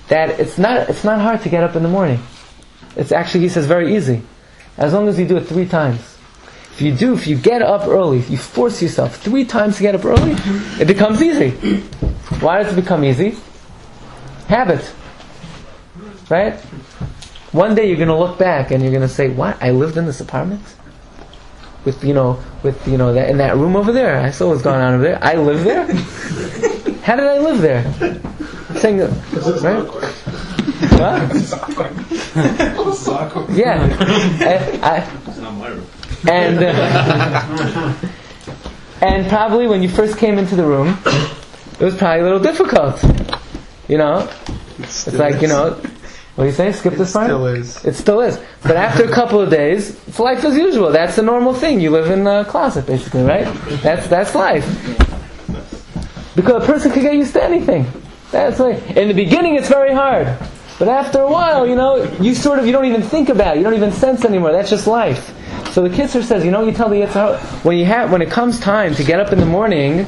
[0.08, 2.22] that it's not, it's not hard to get up in the morning.
[2.96, 4.22] It's actually, he says, very easy.
[4.78, 6.00] As long as you do it three times.
[6.74, 9.84] If you do, if you get up early, if you force yourself three times to
[9.84, 10.34] get up early,
[10.82, 11.52] it becomes easy.
[12.39, 13.38] Why does it become easy?
[14.48, 14.82] Habit.
[16.30, 16.60] Right?
[17.52, 19.62] One day you're going to look back and you're going to say, "What?
[19.62, 20.63] I lived in this apartment
[21.86, 24.20] with you know, with you know, that in that room over there.
[24.20, 25.20] I saw what's going on over there.
[25.22, 26.80] I live there.
[27.04, 27.84] How did I live there?"
[28.80, 29.84] Saying, right?
[30.94, 31.32] What?
[33.56, 33.88] Yeah.
[34.42, 37.94] I, I, and uh,
[39.02, 43.04] and probably when you first came into the room, it was probably a little difficult.
[43.88, 44.30] You know,
[44.80, 45.72] it's like you know,
[46.36, 46.72] what do you say?
[46.72, 47.28] Skip this part.
[47.28, 47.84] Still is.
[47.86, 48.39] It still is.
[48.63, 50.92] But after a couple of days, it's life as usual.
[50.92, 51.80] That's the normal thing.
[51.82, 53.46] You live in a closet, basically, right?
[53.82, 54.66] That's that's life.
[56.36, 57.86] Because a person can get used to anything.
[58.32, 60.28] That's like in the beginning, it's very hard.
[60.80, 63.60] But after a while, you know, you sort of you don't even think about it.
[63.60, 64.52] You don't even sense anymore.
[64.52, 65.34] That's just life.
[65.72, 68.30] So the Kitzur says, you know, you tell the Yitzhak when you have when it
[68.30, 70.08] comes time to get up in the morning.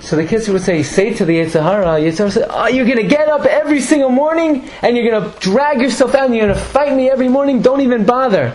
[0.00, 2.46] So the Kitzur would say, say to the Yetzer Hara, uh, Yetzer Hara would say,
[2.48, 6.14] oh, you're going to get up every single morning and you're going to drag yourself
[6.14, 7.62] out and you're going to fight me every morning.
[7.62, 8.52] Don't even bother.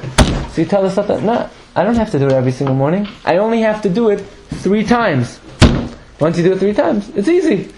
[0.51, 3.07] So you tell the Satan, no, I don't have to do it every single morning.
[3.23, 4.19] I only have to do it
[4.61, 5.39] three times.
[6.19, 7.71] Once you do it three times, it's easy.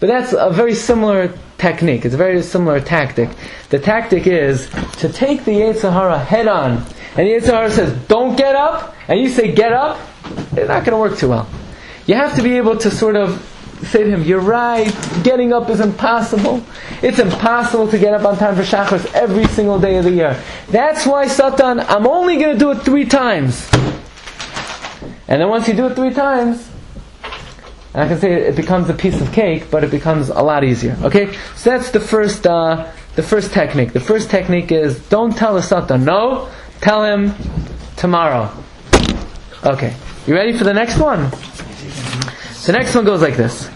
[0.00, 2.04] But that's a very similar technique.
[2.04, 3.30] It's a very similar tactic.
[3.70, 6.84] The tactic is to take the Yetzer Hara head on.
[7.16, 8.94] And the Yetzer Hara says, don't get up.
[9.08, 9.98] And you say, get up.
[10.52, 11.48] It's not going to work too well.
[12.06, 13.44] You have to be able to sort of
[13.82, 16.64] say to him, you're right, getting up is impossible.
[17.02, 20.42] It's impossible to get up on time for Shacharis every single day of the year.
[20.68, 23.68] That's why, Satan, I'm only going to do it three times.
[25.28, 26.68] And then once you do it three times,
[27.98, 30.62] and I can say it becomes a piece of cake, but it becomes a lot
[30.62, 30.96] easier.
[31.02, 31.32] Okay?
[31.56, 33.92] So that's the first, uh, the first technique.
[33.92, 36.48] The first technique is don't tell the Satan no,
[36.80, 37.34] tell him
[37.96, 38.52] tomorrow.
[39.64, 39.96] Okay.
[40.28, 41.28] You ready for the next one?
[42.66, 43.68] The next one goes like this.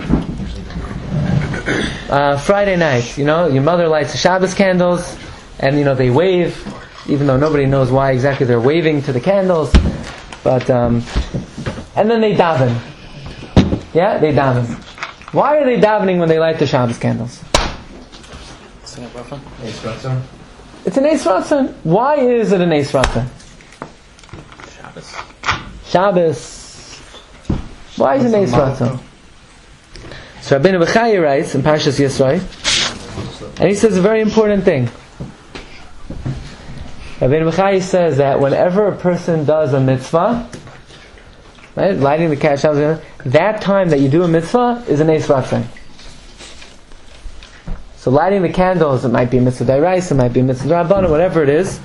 [2.08, 5.18] Uh, Friday night, you know, your mother lights the Shabbos candles,
[5.58, 6.56] and you know they wave,
[7.08, 9.72] even though nobody knows why exactly they're waving to the candles.
[10.44, 11.02] But um,
[11.96, 12.91] and then they daven.
[13.94, 14.66] Yeah, they daven.
[15.32, 17.42] Why are they davening when they light the Shabbos candles?
[20.84, 21.74] It's an Eis Ratzon.
[21.84, 23.28] Why is it an Eis Ratzon?
[24.76, 25.14] Shabbos.
[25.86, 26.98] Shabbos.
[27.96, 29.00] Why is it an Eis Ratzon?
[30.42, 32.40] So Rabbeinu Bechaya writes in Parshas Yisrael,
[33.60, 34.90] and he says a very important thing.
[37.20, 40.50] Rabbeinu Bechaya says that whenever a person does a mitzvah,
[41.76, 45.26] right, lighting the cat Shabbos, that time that you do a mitzvah is an Eis
[45.26, 45.66] Ratzon.
[47.96, 50.70] So lighting the candles, it might be a mitzvah dairais, it might be a mitzvah
[50.70, 51.78] rabbanon, whatever it is.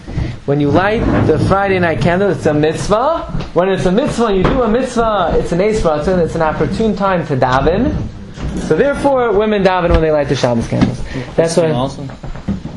[0.48, 3.20] When you light the Friday night candle, it's a mitzvah.
[3.54, 6.96] When it's a mitzvah, you do a mitzvah, it's an Eis Ratzon, it's an opportune
[6.96, 7.94] time to daven.
[8.62, 11.04] So therefore, women daven when they light the Shabbos candles.
[11.36, 11.66] That's why.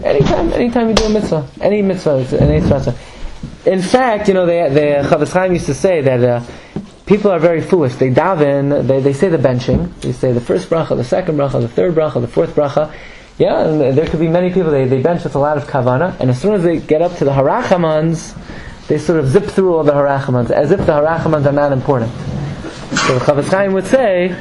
[0.05, 2.95] Anytime, anytime you do a mitzvah, any mitzvah, it's an Ratzon.
[3.67, 6.43] In fact, you know, the the Chofetz Chaim used to say that uh,
[7.11, 7.97] people are very foolish.
[7.97, 9.93] They daven, they, they say the benching.
[10.01, 12.95] They say the first bracha, the second bracha, the third bracha, the fourth bracha.
[13.37, 16.19] Yeah, and there could be many people, they, they bench with a lot of kavana,
[16.21, 18.37] and as soon as they get up to the harachamans,
[18.87, 22.13] they sort of zip through all the harachamans, as if the harachamans are not important.
[22.13, 24.33] So Chofetz Chaim would say,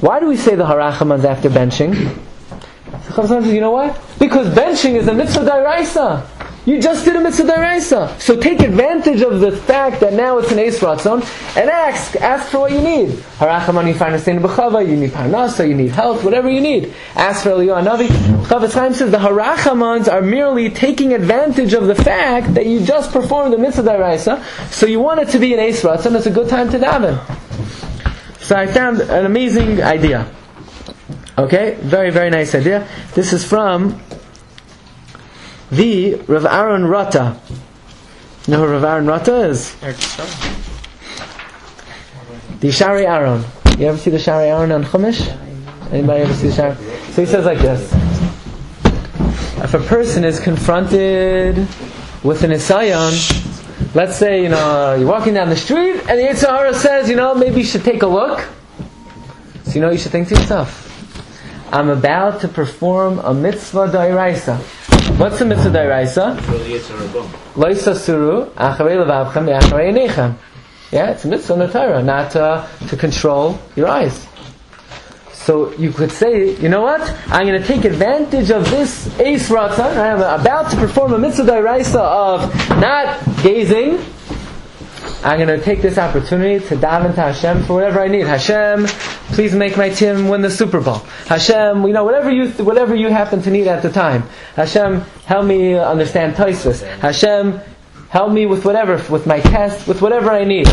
[0.00, 1.94] why do we say the harachamans after benching?
[1.94, 3.96] So Chofetz Chaim says, you know why?
[4.18, 6.41] Because benching is a mitzvah dairaisa.
[6.64, 8.20] You just did a mitzvah deraisa.
[8.20, 11.24] So take advantage of the fact that now it's an ace and
[11.68, 13.10] ask, ask for what you need.
[13.38, 16.94] Harachamon, you find a stain b'chava, you need parnasa, you need health, whatever you need.
[17.16, 18.06] Ask for Eliyahu Navi.
[18.46, 23.10] Chofetz Chaim says the harachamons are merely taking advantage of the fact that you just
[23.10, 26.48] performed the mitzvah deraisa, so you want it to be an ace it's a good
[26.48, 27.18] time to daven.
[28.40, 30.30] So I found an amazing idea.
[31.36, 32.86] Okay, very, very nice idea.
[33.14, 34.00] This is from
[35.72, 37.34] the Rav Aaron Rotter.
[38.46, 39.74] You know who Rav Aaron Rotter is?
[42.60, 43.42] The Shaarei Aaron.
[43.78, 45.26] You ever see the Shaarei Aaron on Chumash?
[45.90, 46.74] Anybody ever see the Shari?
[47.12, 47.90] So he says like this.
[49.64, 51.56] If a person is confronted
[52.22, 56.74] with an Isayon, let's say, you know, you're walking down the street and the Yitzhahara
[56.74, 58.46] says, you know, maybe you should take a look.
[59.64, 60.90] So you know you should think to yourself,
[61.72, 64.60] I'm about to perform a mitzvah dairaisa.
[65.18, 66.36] What's a mitzvah dairaisa?
[67.54, 70.34] Loisa suru acharei levavchem ve'acharei einechem.
[70.90, 74.26] Yeah, it's a mitzvah in the Torah, not uh, to control your eyes.
[75.32, 77.00] So you could say, you know what?
[77.26, 79.84] I'm going to take advantage of this ace rata.
[79.84, 83.98] I'm about to perform a mitzvah dairaisa of not gazing.
[85.24, 88.26] I'm going to take this opportunity to daven to Hashem for whatever I need.
[88.26, 88.86] Hashem,
[89.34, 90.98] please make my team win the Super Bowl.
[91.26, 94.22] Hashem, you know, whatever you whatever you happen to need at the time.
[94.56, 96.82] Hashem, help me understand Taisus.
[96.98, 97.60] Hashem,
[98.08, 100.68] help me with whatever, with my test, with whatever I need.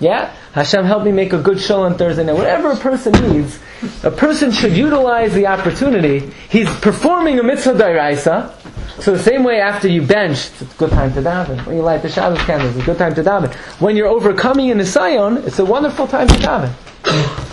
[0.00, 0.34] Yeah?
[0.52, 2.34] Hashem, help me make a good show on Thursday night.
[2.34, 3.58] Whatever a person needs,
[4.02, 6.30] a person should utilize the opportunity.
[6.50, 8.61] He's performing a mitzvah dairaisa.
[9.00, 11.64] So the same way after you benched, it's a good time to daven.
[11.66, 13.52] When you light the Shabbos candles, it's a good time to daven.
[13.80, 16.72] When you're overcoming in the Sion, it's a wonderful time to daven.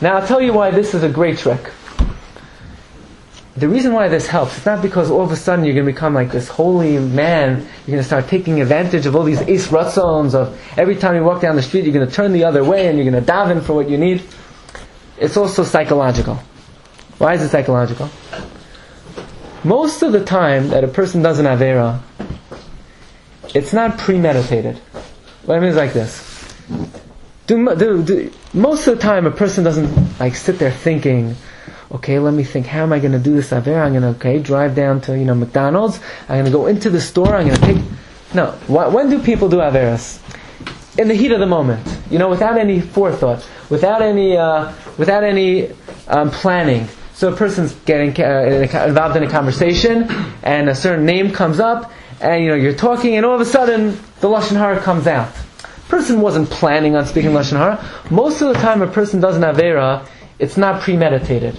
[0.00, 1.72] Now I'll tell you why this is a great trick.
[3.56, 5.92] The reason why this helps, it's not because all of a sudden you're going to
[5.92, 7.56] become like this holy man.
[7.58, 11.24] You're going to start taking advantage of all these ace ratzons of every time you
[11.24, 13.32] walk down the street, you're going to turn the other way and you're going to
[13.32, 14.22] daven for what you need.
[15.18, 16.36] It's also psychological.
[17.18, 18.08] Why is it psychological?
[19.64, 22.00] Most of the time that a person does an Avera,
[23.54, 24.76] it's not premeditated.
[25.44, 26.24] What I mean is like this.
[27.46, 31.34] Do, do, do, most of the time a person doesn't like sit there thinking,
[31.90, 33.82] okay, let me think, how am I going to do this Avera?
[33.84, 35.98] I'm going to, okay, drive down to, you know, McDonald's.
[36.28, 37.34] I'm going to go into the store.
[37.34, 37.84] I'm going to take,
[38.34, 38.50] no.
[38.66, 40.20] Wh- when do people do Averas?
[40.98, 41.86] In the heat of the moment.
[42.10, 43.48] You know, without any forethought.
[43.70, 45.70] Without any, uh, without any
[46.06, 46.88] um, planning.
[47.18, 50.08] So a person's getting uh, involved in a conversation,
[50.44, 53.44] and a certain name comes up, and you know you're talking, and all of a
[53.44, 55.34] sudden the lashon hara comes out.
[55.88, 57.84] Person wasn't planning on speaking lashon hara.
[58.08, 60.06] Most of the time, a person does an avera,
[60.38, 61.58] it's not premeditated.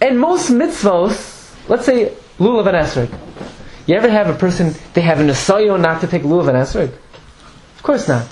[0.00, 3.16] And most mitzvos, let's say lulav and esrog.
[3.86, 6.92] You ever have a person they have an asayo not to take lulav and esrog?
[7.76, 8.26] Of course not.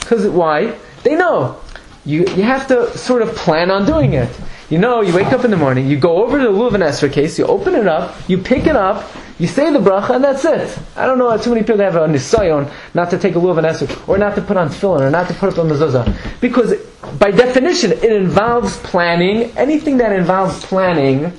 [0.00, 0.76] Because why?
[1.04, 1.60] They know
[2.04, 4.28] you you have to sort of plan on doing it.
[4.72, 7.12] You know, you wake up in the morning, you go over to the Lulav Esrog
[7.12, 9.06] case, you open it up, you pick it up,
[9.38, 10.78] you say the bracha, and that's it.
[10.96, 13.62] I don't know how too many people have a nisayon not to take a Lulav
[13.62, 16.40] Esrog, or not to put on tefillin, or not to put up a mezuzah.
[16.40, 16.72] Because
[17.18, 19.54] by definition, it involves planning.
[19.58, 21.34] Anything that involves planning,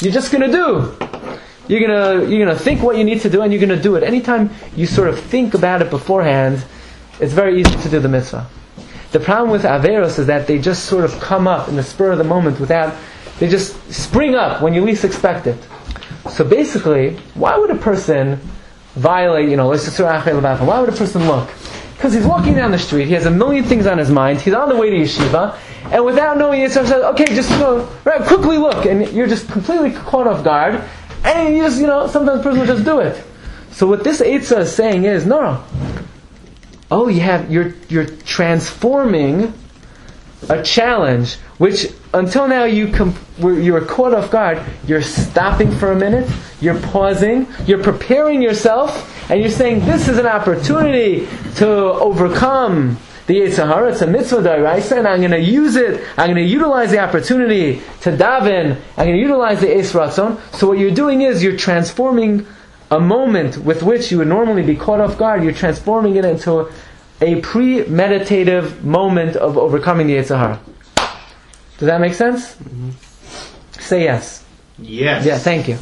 [0.00, 0.96] you're just gonna do.
[1.66, 4.04] You're gonna, you're gonna think what you need to do, and you're gonna do it.
[4.04, 6.64] Anytime you sort of think about it beforehand,
[7.18, 8.46] it's very easy to do the mitzvah.
[9.16, 12.12] The problem with Averos is that they just sort of come up in the spur
[12.12, 12.94] of the moment without,
[13.38, 15.56] they just spring up when you least expect it.
[16.28, 18.38] So basically, why would a person
[18.94, 21.48] violate, you know, why would a person look?
[21.94, 24.52] Because he's walking down the street, he has a million things on his mind, he's
[24.52, 25.56] on the way to yeshiva,
[25.90, 29.48] and without knowing it, says, okay, just you know, right, quickly look, and you're just
[29.48, 30.84] completely caught off guard,
[31.24, 33.24] and you just, you know, sometimes a person will just do it.
[33.70, 35.64] So what this Eitzah is saying is, no, no,
[36.90, 39.52] oh, you have you're you're transforming
[40.48, 44.60] a challenge which until now you com- you were caught off guard.
[44.86, 46.30] You're stopping for a minute.
[46.60, 47.46] You're pausing.
[47.66, 53.92] You're preparing yourself, and you're saying this is an opportunity to overcome the Yitzhahara.
[53.92, 56.02] It's a mitzvah da'iraisa, and I'm going to use it.
[56.16, 58.80] I'm going to utilize the opportunity to daven.
[58.96, 60.38] I'm going to utilize the Eis Ratzon.
[60.54, 62.46] So what you're doing is you're transforming
[62.90, 66.70] a moment with which you would normally be caught off guard, you're transforming it into
[67.20, 70.58] a premeditative moment of overcoming the Yitzhahara.
[71.78, 72.54] Does that make sense?
[72.54, 72.90] Mm-hmm.
[73.80, 74.44] Say yes.
[74.78, 75.24] Yes.
[75.24, 75.78] Yeah, thank you.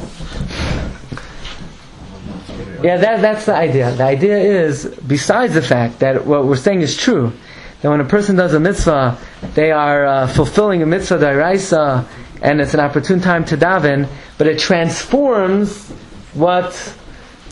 [2.83, 3.91] Yeah, that, that's the idea.
[3.91, 7.33] The idea is, besides the fact that what we're saying is true,
[7.81, 9.17] that when a person does a mitzvah,
[9.53, 12.05] they are uh, fulfilling a mitzvah da'iraisa,
[12.41, 15.91] and it's an opportune time to daven, but it transforms
[16.35, 16.95] what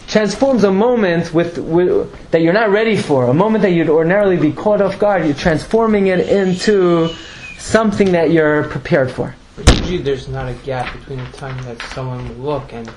[0.07, 4.37] transforms a moment with, with that you're not ready for, a moment that you'd ordinarily
[4.37, 5.25] be caught off guard.
[5.25, 7.09] You're transforming it into
[7.57, 9.35] something that you're prepared for.
[9.55, 12.91] But usually there's not a gap between the time that someone will look and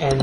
[0.00, 0.20] and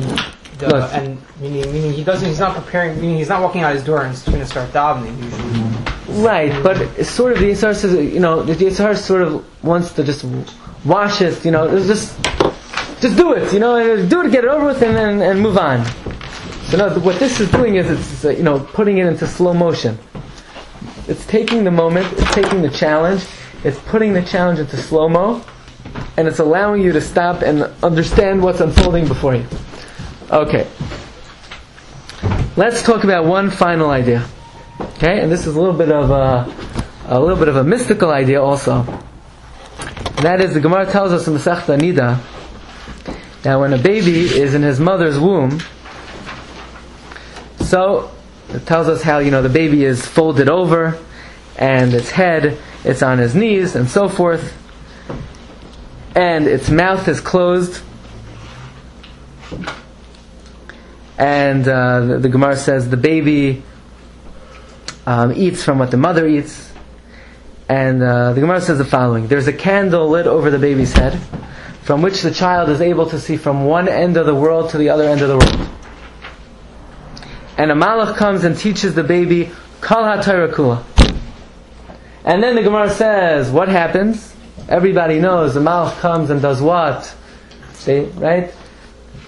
[0.58, 0.94] the Look.
[0.94, 4.02] and meaning meaning he doesn't he's not preparing meaning he's not walking out his door
[4.02, 5.90] and he's going to start davening usually.
[6.24, 9.94] Right, but it's sort of the Yitzhar says, you know, the Yitzhar sort of wants
[9.94, 10.26] to just
[10.84, 12.18] wash it, you know, it's just,
[13.02, 15.58] just do it, you know, do it, get it over with, and and, and move
[15.58, 15.86] on.
[16.70, 19.54] So no, what this is doing is it's, uh, you know, putting it into slow
[19.54, 19.98] motion.
[21.08, 23.26] It's taking the moment, it's taking the challenge,
[23.64, 25.44] it's putting the challenge into slow mo,
[26.16, 29.46] and it's allowing you to stop and understand what's unfolding before you.
[30.30, 30.68] Okay.
[32.56, 34.28] Let's talk about one final idea.
[34.80, 36.54] Okay, and this is a little bit of a,
[37.08, 38.82] a little bit of a mystical idea also.
[39.80, 42.20] And that is the Gemara tells us in Masechta Nida
[43.44, 45.62] that when a baby is in his mother's womb,
[47.62, 48.12] so
[48.50, 50.98] it tells us how you know the baby is folded over,
[51.58, 54.56] and its head it's on his knees and so forth,
[56.16, 57.84] and its mouth is closed.
[61.18, 63.62] And uh, the, the Gemara says the baby
[65.06, 66.72] um, eats from what the mother eats.
[67.68, 71.20] And uh, the Gemara says the following There's a candle lit over the baby's head,
[71.90, 74.78] from which the child is able to see from one end of the world to
[74.78, 75.70] the other end of the world.
[77.58, 79.50] And a malach comes and teaches the baby
[79.82, 80.84] Kal Kula.
[82.24, 84.36] And then the Gemara says, what happens?
[84.68, 87.12] Everybody knows the malach comes and does what?
[87.74, 88.54] See, right?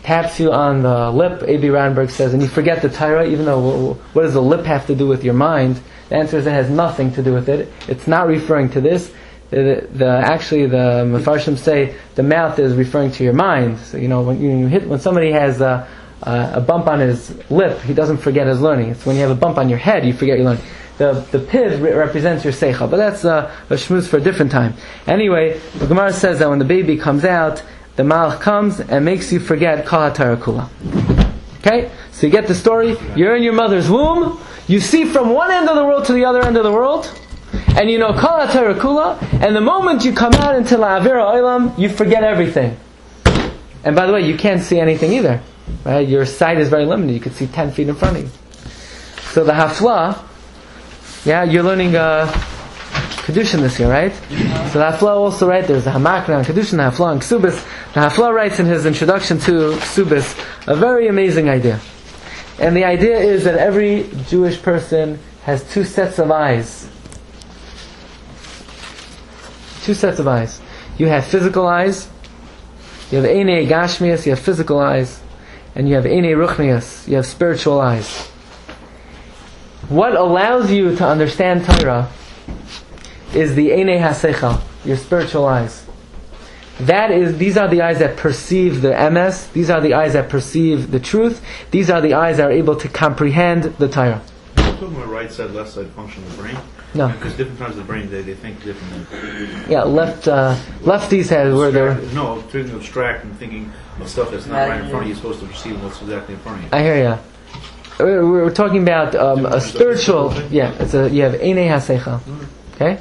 [0.04, 1.70] Taps you on the lip, A.B.
[1.70, 4.94] Randberg says, and you forget the Torah, even though what does the lip have to
[4.94, 5.82] do with your mind?
[6.10, 7.74] The answer is it has nothing to do with it.
[7.88, 9.12] It's not referring to this.
[9.52, 13.80] The, the, actually, the Mefarshim say the mouth is referring to your mind.
[13.80, 15.88] So, you know, when you, hit, when somebody has a,
[16.24, 18.92] a, a bump on his lip, he doesn't forget his learning.
[18.92, 20.64] It's when you have a bump on your head, you forget your learning.
[20.98, 24.52] The, the piv re- represents your seicha, but that's uh, a shmooze for a different
[24.52, 24.74] time.
[25.06, 27.62] Anyway, the Gemara says that when the baby comes out,
[27.98, 30.70] the malach comes and makes you forget kol HaTorah kula.
[31.60, 31.92] Okay?
[32.12, 32.96] So you get the story.
[33.18, 34.40] You're in your mother's womb.
[34.68, 37.12] You see from one end of the world to the other end of the world.
[37.68, 39.22] And you know HaTorah kula.
[39.42, 42.78] And the moment you come out into la'avira oilam, you forget everything.
[43.84, 45.42] And by the way, you can't see anything either.
[45.86, 46.08] Right?
[46.08, 47.14] Your sight is very limited.
[47.14, 48.30] You can see 10 feet in front of you.
[49.32, 50.22] So the hafla,
[51.26, 52.28] yeah, you're learning uh,
[53.22, 54.12] Kedushin this year, right?
[54.72, 57.64] So the Hafla also, right, there's the Hamakneh on Kedushin, the Hafla on Ksubis.
[57.94, 61.80] The Hafla writes in his introduction to Ksubis a very amazing idea.
[62.60, 66.90] And the idea is that every Jewish person has two sets of eyes.
[69.84, 70.62] Two sets of eyes.
[70.98, 72.08] You have physical eyes,
[73.12, 75.22] you have Eine Gashmias, you have physical eyes,
[75.76, 78.28] and you have Eine Ruchnias, you have spiritual eyes.
[79.90, 82.10] What allows you to understand Torah
[83.34, 85.86] is the Eine HaSechel, your spiritual eyes.
[86.80, 90.30] That is, these are the eyes that perceive the emes, these are the eyes that
[90.30, 91.42] perceive the truth,
[91.72, 94.22] these are the eyes that are able to comprehend the Torah.
[94.82, 96.58] Talking about right side, left side function of the brain?
[96.96, 97.08] No.
[97.10, 99.72] Because different parts of the brain, they, they think differently.
[99.72, 104.48] Yeah, left, uh, lefties have where they're, No, to abstract and thinking of stuff that's
[104.48, 106.64] not right in front of you, you're supposed to perceive what's exactly in front of
[106.64, 106.70] you.
[106.72, 107.18] I hear ya.
[108.00, 112.20] We're, we're talking about um, a spiritual, yeah, it's a, you have Eine HaSechel.
[112.74, 112.96] Okay?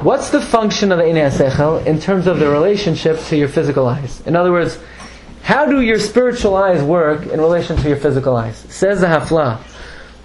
[0.00, 3.88] What's the function of the Eine HaSechel in terms of the relationship to your physical
[3.88, 4.20] eyes?
[4.20, 4.78] In other words,
[5.42, 8.56] how do your spiritual eyes work in relation to your physical eyes?
[8.68, 9.60] Says the Hafla.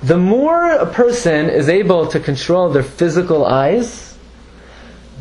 [0.03, 4.17] The more a person is able to control their physical eyes,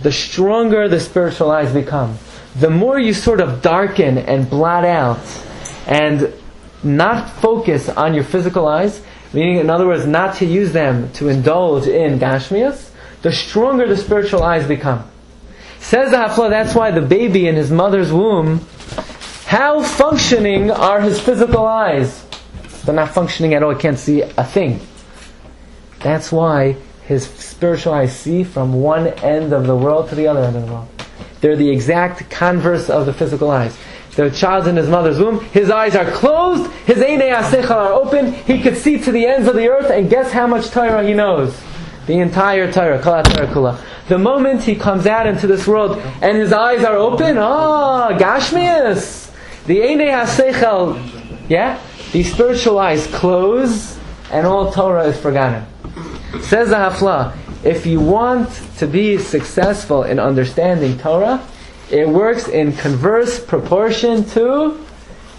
[0.01, 2.17] the stronger the spiritual eyes become.
[2.59, 5.21] The more you sort of darken and blot out
[5.87, 6.33] and
[6.83, 9.03] not focus on your physical eyes,
[9.35, 12.91] meaning in other words, not to use them to indulge in gashmias,
[13.21, 15.05] the stronger the spiritual eyes become.
[15.79, 18.67] Says the Hafla, that's why the baby in his mother's womb,
[19.45, 22.25] how functioning are his physical eyes?
[22.85, 24.81] They're not functioning at all, he can't see a thing.
[26.01, 30.41] That's why his spiritual eyes see from one end of the world to the other
[30.41, 30.89] end of the world.
[31.41, 33.77] They're the exact converse of the physical eyes.
[34.17, 38.33] The child's in his mother's womb, his eyes are closed, his Einei HaSechel are open,
[38.33, 41.15] he could see to the ends of the earth, and guess how much Torah he
[41.15, 41.59] knows?
[42.07, 43.81] The entire Torah, kol HaTorah kula.
[44.09, 49.33] The moment he comes out into this world and his eyes are open, ah, Gashmias!
[49.67, 51.81] The Einei HaSechel, yeah?
[52.13, 53.97] The spiritual eyes close,
[54.33, 55.65] and all Torah is forgotten.
[56.41, 61.41] Says the Hafla, if you want to be successful in understanding Torah,
[61.89, 64.85] it works in converse proportion to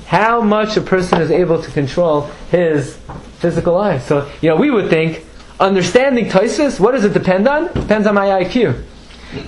[0.05, 2.95] how much a person is able to control his
[3.39, 4.05] physical eyes.
[4.05, 5.26] So, you know, we would think,
[5.59, 7.65] understanding Toisus, what does it depend on?
[7.65, 8.82] It depends on my IQ.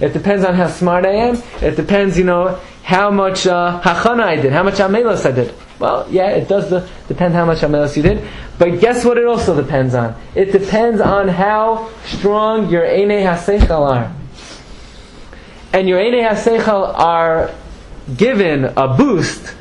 [0.01, 1.43] It depends on how smart I am.
[1.61, 5.53] It depends, you know, how much uh, hachana I did, how much amelos I did.
[5.79, 8.27] Well, yeah, it does the, depend how much amelos you did.
[8.59, 10.15] But guess what it also depends on?
[10.35, 14.13] It depends on how strong your ene hasechal are.
[15.71, 17.51] And your ene hasechal are
[18.15, 19.55] given a boost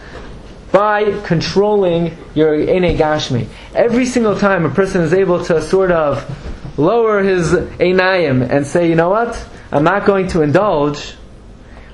[0.73, 3.47] by controlling your ene gashmi.
[3.75, 8.89] Every single time a person is able to sort of lower his einayim and say,
[8.89, 11.15] you know what, I'm not going to indulge.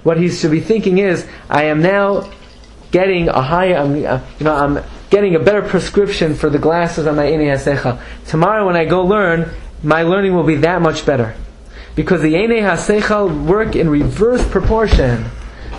[0.09, 2.31] What he should be thinking is, I am now
[2.93, 7.07] getting a higher, I'm, uh, you know, I'm getting a better prescription for the glasses
[7.07, 8.01] on my ene hasechal.
[8.27, 9.51] Tomorrow when I go learn,
[9.83, 11.35] my learning will be that much better.
[11.95, 15.27] Because the ene hasechal work in reverse proportion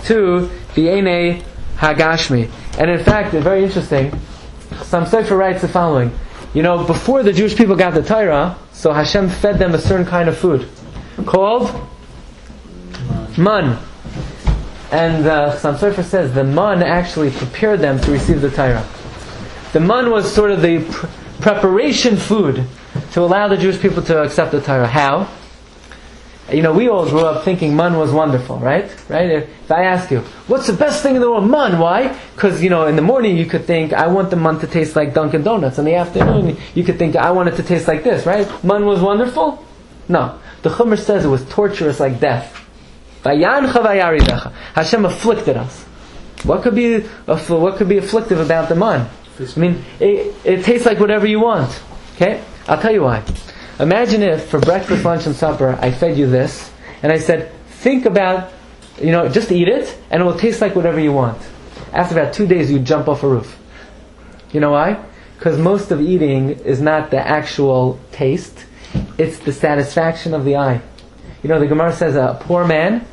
[0.04, 1.42] to the ene
[1.78, 2.48] hagashmi.
[2.78, 4.16] And in fact, it's very interesting.
[4.82, 6.16] Some Sefer writes the following.
[6.54, 10.06] You know, before the Jewish people got the Torah, so Hashem fed them a certain
[10.06, 10.68] kind of food
[11.26, 11.74] called
[13.36, 13.89] man.
[14.92, 18.86] And uh, some Sefer says the man actually prepared them to receive the Torah.
[19.72, 21.06] The man was sort of the pr-
[21.40, 22.64] preparation food
[23.12, 24.88] to allow the Jewish people to accept the Torah.
[24.88, 25.28] How?
[26.52, 28.90] You know, we all grew up thinking man was wonderful, right?
[29.08, 29.30] Right?
[29.30, 31.48] If I ask you, what's the best thing in the world?
[31.48, 32.18] Man, why?
[32.34, 34.96] Because, you know, in the morning you could think, I want the man to taste
[34.96, 35.78] like Dunkin' Donuts.
[35.78, 38.48] In the afternoon you could think, I want it to taste like this, right?
[38.64, 39.64] Man was wonderful?
[40.08, 40.40] No.
[40.62, 42.56] The Chumash says it was torturous like death.
[44.74, 45.84] Hashem afflicted us.
[46.44, 49.08] What could be what could be afflictive about the man?
[49.38, 51.80] I mean, it, it tastes like whatever you want.
[52.14, 53.22] Okay, I'll tell you why.
[53.78, 56.70] Imagine if for breakfast, lunch, and supper I fed you this,
[57.02, 58.52] and I said, think about,
[59.00, 61.40] you know, just eat it, and it will taste like whatever you want.
[61.92, 63.58] After about two days, you jump off a roof.
[64.52, 65.02] You know why?
[65.38, 68.66] Because most of eating is not the actual taste;
[69.16, 70.82] it's the satisfaction of the eye.
[71.42, 73.06] You know, the Gemara says a poor man,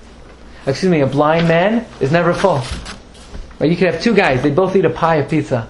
[0.66, 2.62] excuse me, a blind man is never full.
[3.60, 3.70] Right?
[3.70, 5.68] You could have two guys, they both eat a pie of pizza.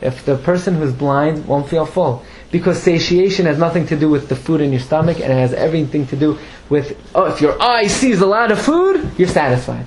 [0.00, 2.24] If the person who's blind won't feel full.
[2.50, 5.52] Because satiation has nothing to do with the food in your stomach and it has
[5.52, 6.38] everything to do
[6.70, 9.86] with, oh, if your eye sees a lot of food, you're satisfied.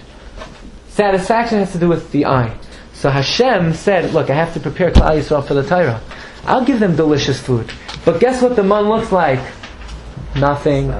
[0.89, 2.55] Satisfaction has to do with the eye.
[2.93, 6.01] So Hashem said, look, I have to prepare Klal Yisrael for the Torah.
[6.45, 7.71] I'll give them delicious food.
[8.05, 9.39] But guess what the man looks like?
[10.35, 10.91] Nothing.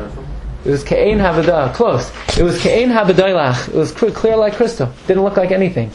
[0.64, 2.12] It was Ke'en Havadah, close.
[2.38, 3.70] It was Ke'en Havadoilach.
[3.70, 4.91] It was clear like crystal.
[5.07, 5.91] Didn't look like anything.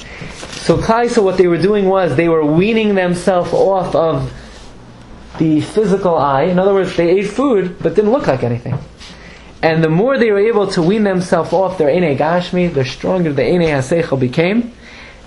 [0.66, 4.32] So Klal Yisrael, what they were doing was they were weaning themselves off of
[5.38, 6.44] the physical eye.
[6.44, 8.76] In other words, they ate food but didn't look like anything.
[9.62, 13.32] And the more they were able to wean themselves off their Ene Gashmi, the stronger
[13.32, 14.72] the Ene Haseichel became.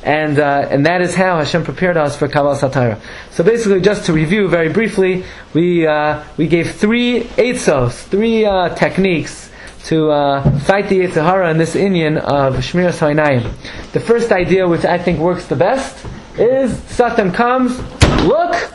[0.01, 3.01] And, uh, and that is how Hashem prepared us for Kabbalas HaTorah.
[3.31, 8.69] So basically, just to review very briefly, we, uh, we gave three eitzos, three uh,
[8.75, 9.49] techniques
[9.85, 13.51] to uh, fight the Yetzer Hara in this inyan of Shmiras Einayim.
[13.91, 16.05] The first idea, which I think works the best,
[16.37, 17.79] is Satan comes,
[18.23, 18.71] look,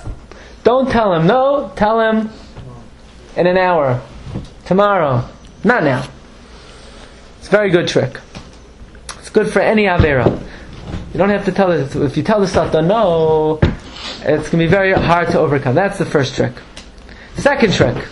[0.62, 2.30] don't tell him no, tell him
[3.36, 4.00] in an hour,
[4.66, 5.28] tomorrow,
[5.62, 6.06] not now.
[7.38, 8.20] It's a very good trick.
[9.18, 10.42] It's good for any Avera.
[11.14, 11.94] You don't have to tell it.
[11.94, 15.76] If you tell the Satan no, it's going to be very hard to overcome.
[15.76, 16.52] That's the first trick.
[17.36, 18.04] Second trick.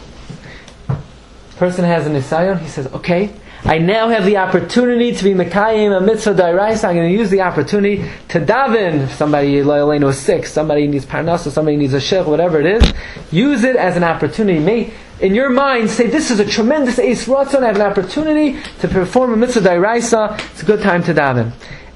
[1.57, 2.61] Person has an isayon.
[2.61, 3.31] He says, "Okay,
[3.65, 6.85] I now have the opportunity to be Mekayim a mitzvah dairais.
[6.85, 9.09] I'm going to use the opportunity to daven.
[9.09, 10.47] Somebody loyaleno is sick.
[10.47, 11.51] Somebody needs parnasa.
[11.51, 12.25] Somebody needs a shech.
[12.25, 12.93] Whatever it is,
[13.33, 14.61] use it as an opportunity.
[14.61, 17.65] May in your mind say, "This is a tremendous eis ratzon.
[17.65, 20.39] I have an opportunity to perform a mitzvah dairaisa.
[20.53, 21.51] It's a good time to daven."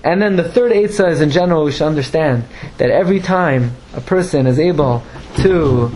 [0.06, 2.44] And then the third eitzah is in general, we should understand
[2.78, 5.02] that every time a person is able
[5.38, 5.90] to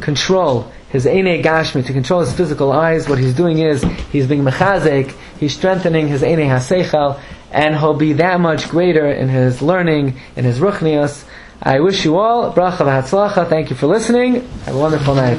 [0.00, 4.42] control his Eine Gashmi, to control his physical eyes, what he's doing is he's being
[4.42, 7.20] mechazek, he's strengthening his Eine Haseichel,
[7.52, 11.24] and he'll be that much greater in his learning, in his ruchnias.
[11.62, 13.48] I wish you all bracha v'hatzlacha.
[13.48, 14.44] Thank you for listening.
[14.64, 15.38] Have a wonderful night.